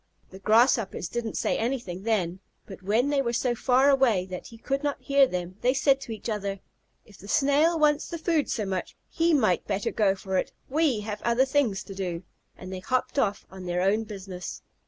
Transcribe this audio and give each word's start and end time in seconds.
The 0.31 0.39
Grasshoppers 0.39 1.09
didn't 1.09 1.37
say 1.37 1.59
anything 1.59 2.01
then, 2.01 2.39
but 2.65 2.81
when 2.81 3.09
they 3.09 3.21
were 3.21 3.33
so 3.33 3.53
far 3.53 3.91
away 3.91 4.25
that 4.31 4.47
he 4.47 4.57
could 4.57 4.81
not 4.81 4.99
hear 4.99 5.27
them, 5.27 5.57
they 5.61 5.75
said 5.75 6.01
to 6.01 6.11
each 6.11 6.27
other, 6.27 6.59
"If 7.05 7.19
the 7.19 7.27
Snail 7.27 7.77
wants 7.77 8.07
the 8.07 8.17
food 8.17 8.49
so 8.49 8.65
much, 8.65 8.95
he 9.11 9.31
might 9.35 9.67
better 9.67 9.91
go 9.91 10.15
for 10.15 10.37
it. 10.39 10.53
We 10.67 11.01
have 11.01 11.21
other 11.21 11.45
things 11.45 11.83
to 11.83 11.93
do," 11.93 12.23
and 12.57 12.73
they 12.73 12.79
hopped 12.79 13.19
off 13.19 13.45
on 13.51 13.67
their 13.67 13.83
own 13.83 14.03
business. 14.05 14.63